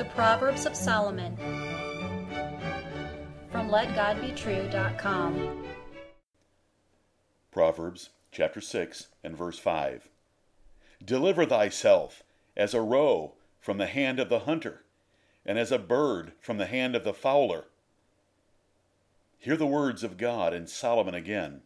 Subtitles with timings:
[0.00, 1.36] The Proverbs of Solomon
[3.52, 5.66] from LetGodBetrue.com.
[7.50, 10.08] Proverbs chapter 6 and verse 5.
[11.04, 12.22] Deliver thyself
[12.56, 14.84] as a roe from the hand of the hunter,
[15.44, 17.66] and as a bird from the hand of the fowler.
[19.38, 21.60] Hear the words of God and Solomon again.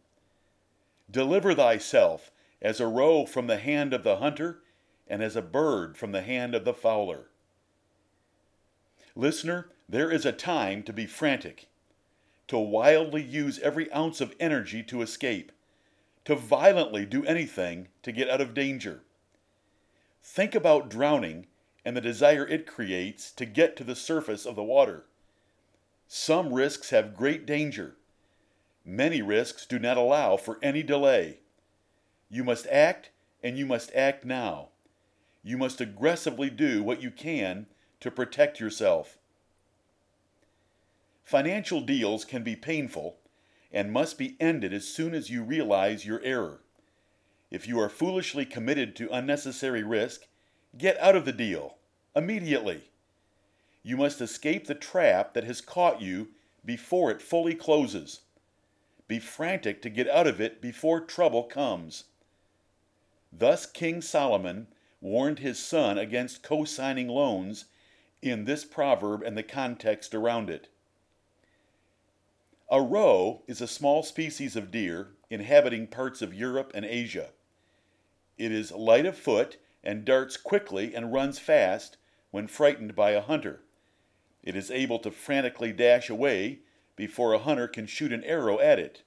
[1.09, 2.31] Deliver thyself
[2.61, 4.59] as a roe from the hand of the hunter,
[5.07, 7.29] and as a bird from the hand of the fowler.
[9.15, 11.67] Listener, there is a time to be frantic,
[12.47, 15.53] to wildly use every ounce of energy to escape,
[16.25, 19.03] to violently do anything to get out of danger.
[20.21, 21.47] Think about drowning
[21.85, 25.05] and the desire it creates to get to the surface of the water.
[26.07, 27.95] Some risks have great danger.
[28.83, 31.39] Many risks do not allow for any delay.
[32.29, 34.69] You must act, and you must act now.
[35.43, 37.67] You must aggressively do what you can
[38.05, 39.17] to protect yourself.
[41.23, 43.17] Financial deals can be painful
[43.71, 46.61] and must be ended as soon as you realize your error.
[47.49, 50.27] If you are foolishly committed to unnecessary risk,
[50.77, 51.77] get out of the deal
[52.15, 52.83] immediately.
[53.81, 56.27] You must escape the trap that has caught you
[56.63, 58.21] before it fully closes.
[59.07, 62.03] Be frantic to get out of it before trouble comes.
[63.33, 64.67] Thus, King Solomon
[65.01, 67.65] warned his son against co signing loans
[68.21, 70.69] in this proverb and the context around it.
[72.69, 77.29] A roe is a small species of deer inhabiting parts of Europe and Asia.
[78.37, 81.97] It is light of foot and darts quickly and runs fast
[82.31, 83.61] when frightened by a hunter.
[84.43, 86.59] It is able to frantically dash away
[86.95, 89.03] before a hunter can shoot an arrow at it.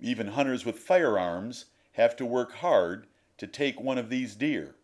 [0.00, 3.06] Even hunters with firearms have to work hard
[3.38, 4.74] to take one of these deer.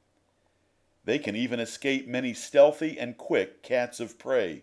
[1.04, 4.62] They can even escape many stealthy and quick cats of prey.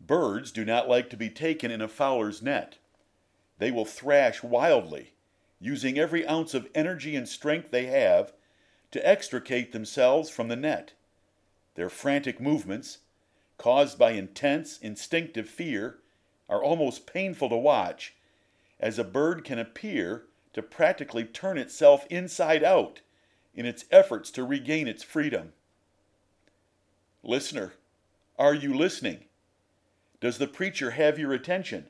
[0.00, 2.78] Birds do not like to be taken in a fowler's net.
[3.58, 5.12] They will thrash wildly,
[5.60, 8.32] using every ounce of energy and strength they have
[8.90, 10.94] to extricate themselves from the net.
[11.74, 12.98] Their frantic movements,
[13.56, 15.98] caused by intense instinctive fear,
[16.48, 18.14] are almost painful to watch,
[18.80, 23.00] as a bird can appear to practically turn itself inside out
[23.54, 25.52] in its efforts to regain its freedom.
[27.22, 27.74] Listener,
[28.38, 29.24] are you listening?
[30.20, 31.86] Does the preacher have your attention?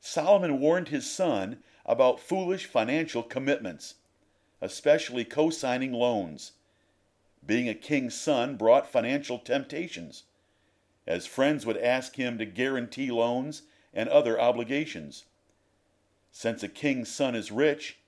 [0.00, 3.94] Solomon warned his son about foolish financial commitments,
[4.60, 6.52] especially co signing loans.
[7.46, 10.24] Being a king's son brought financial temptations,
[11.06, 13.62] as friends would ask him to guarantee loans
[13.92, 15.24] and other obligations.
[16.30, 17.98] Since a king's son is rich,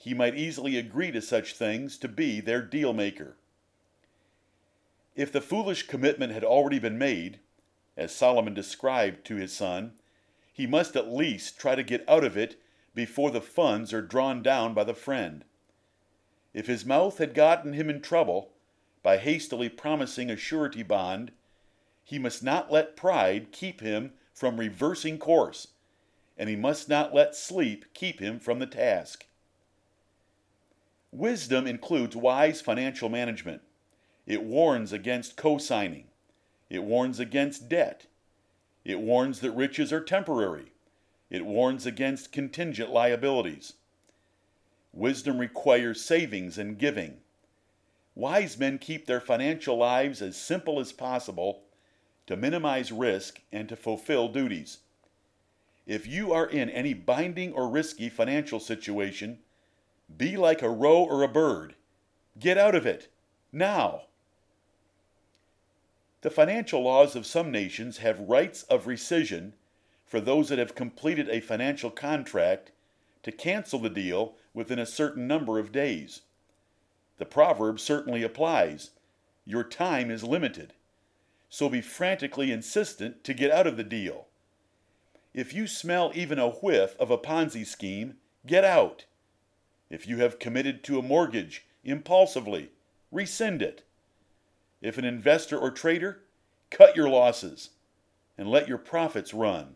[0.00, 3.36] he might easily agree to such things to be their deal maker.
[5.14, 7.38] If the foolish commitment had already been made,
[7.98, 9.92] as Solomon described to his son,
[10.54, 12.58] he must at least try to get out of it
[12.94, 15.44] before the funds are drawn down by the friend.
[16.54, 18.52] If his mouth had gotten him in trouble
[19.02, 21.30] by hastily promising a surety bond,
[22.02, 25.68] he must not let pride keep him from reversing course,
[26.38, 29.26] and he must not let sleep keep him from the task.
[31.12, 33.62] Wisdom includes wise financial management.
[34.26, 36.04] It warns against co signing.
[36.68, 38.06] It warns against debt.
[38.84, 40.72] It warns that riches are temporary.
[41.28, 43.74] It warns against contingent liabilities.
[44.92, 47.18] Wisdom requires savings and giving.
[48.14, 51.62] Wise men keep their financial lives as simple as possible
[52.26, 54.78] to minimize risk and to fulfill duties.
[55.86, 59.38] If you are in any binding or risky financial situation,
[60.16, 61.74] be like a roe or a bird.
[62.38, 63.08] Get out of it.
[63.52, 64.02] Now.
[66.22, 69.52] The financial laws of some nations have rights of rescission
[70.06, 72.72] for those that have completed a financial contract
[73.22, 76.22] to cancel the deal within a certain number of days.
[77.18, 78.90] The proverb certainly applies.
[79.44, 80.72] Your time is limited.
[81.48, 84.26] So be frantically insistent to get out of the deal.
[85.32, 88.14] If you smell even a whiff of a Ponzi scheme,
[88.46, 89.04] get out.
[89.90, 92.70] If you have committed to a mortgage impulsively,
[93.10, 93.82] rescind it.
[94.80, 96.22] If an investor or trader,
[96.70, 97.70] cut your losses
[98.38, 99.74] and let your profits run.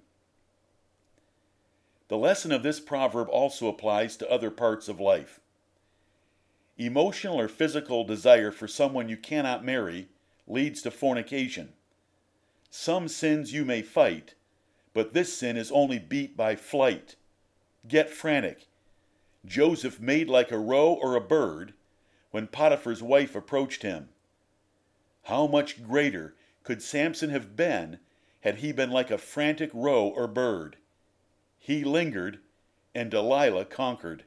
[2.09, 5.41] The lesson of this proverb also applies to other parts of life.
[6.77, 10.09] Emotional or physical desire for someone you cannot marry
[10.47, 11.73] leads to fornication.
[12.71, 14.35] Some sins you may fight,
[14.93, 17.17] but this sin is only beat by flight.
[17.87, 18.67] Get frantic.
[19.47, 21.75] Joseph made like a roe or a bird
[22.31, 24.09] when Potiphar's wife approached him.
[25.25, 27.99] How much greater could Samson have been
[28.41, 30.77] had he been like a frantic roe or bird?
[31.59, 32.41] He lingered,
[32.95, 34.25] and Delilah conquered.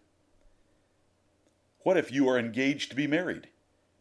[1.81, 3.47] What if you are engaged to be married,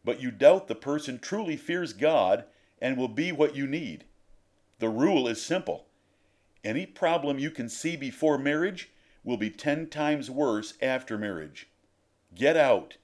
[0.03, 2.45] but you doubt the person truly fears God
[2.81, 4.05] and will be what you need?
[4.79, 5.85] The rule is simple.
[6.63, 8.89] Any problem you can see before marriage
[9.27, 11.67] will be ten times worse after marriage.
[12.33, 12.95] Get out.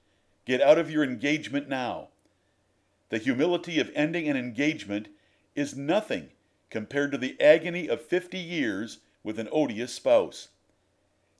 [0.46, 2.08] Get out of your engagement now.
[3.10, 5.08] The humility of ending an engagement
[5.54, 6.30] is nothing
[6.70, 10.48] compared to the agony of 50 years with an odious spouse.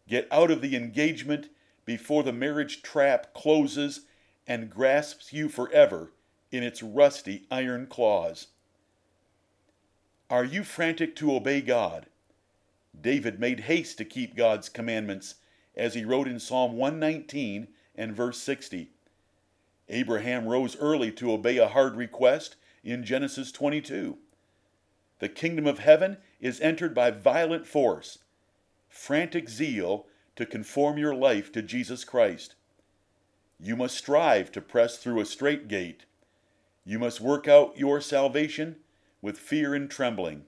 [0.06, 1.48] Get out of the engagement
[1.86, 4.02] before the marriage trap closes
[4.46, 6.10] and grasps you forever
[6.52, 8.48] in its rusty iron claws.
[10.28, 12.04] Are you frantic to obey God?
[13.04, 15.34] David made haste to keep God's commandments,
[15.76, 18.92] as he wrote in Psalm 119 and verse 60.
[19.90, 24.16] Abraham rose early to obey a hard request in Genesis 22.
[25.18, 28.20] The kingdom of heaven is entered by violent force,
[28.88, 30.06] frantic zeal
[30.36, 32.54] to conform your life to Jesus Christ.
[33.60, 36.06] You must strive to press through a strait gate.
[36.86, 38.76] You must work out your salvation
[39.20, 40.46] with fear and trembling.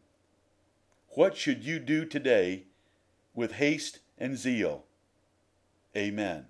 [1.17, 2.65] What should you do today
[3.35, 4.85] with haste and zeal?
[5.97, 6.45] Amen.